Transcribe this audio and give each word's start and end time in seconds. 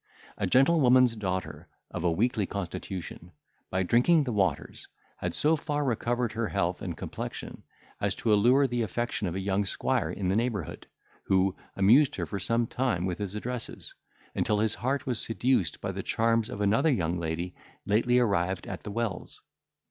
A 0.35 0.47
gentlewoman's 0.47 1.15
daughter, 1.15 1.67
of 1.91 2.03
a 2.03 2.11
weakly 2.11 2.47
constitution, 2.47 3.31
by 3.69 3.83
drinking 3.83 4.23
the 4.23 4.31
waters, 4.33 4.87
had 5.17 5.35
so 5.35 5.55
far 5.55 5.83
recovered 5.85 6.31
her 6.31 6.47
health 6.47 6.81
and 6.81 6.97
complexion, 6.97 7.61
as 7.99 8.15
to 8.15 8.33
allure 8.33 8.65
the 8.65 8.81
affection 8.81 9.27
of 9.27 9.35
a 9.35 9.39
young 9.39 9.63
squire 9.63 10.09
in 10.09 10.27
the 10.27 10.35
neighbourhood, 10.35 10.87
who 11.25 11.55
amused 11.75 12.15
her 12.15 12.25
for 12.25 12.39
some 12.39 12.65
time 12.65 13.05
with 13.05 13.19
his 13.19 13.35
addresses, 13.35 13.93
until 14.33 14.57
his 14.57 14.73
heart 14.73 15.05
was 15.05 15.19
seduced 15.23 15.79
by 15.81 15.91
the 15.91 16.01
charms 16.01 16.49
of 16.49 16.61
another 16.61 16.89
young 16.89 17.19
lady 17.19 17.53
lately 17.85 18.17
arrived 18.17 18.65
at 18.65 18.81
the 18.81 18.89
wells. 18.89 19.39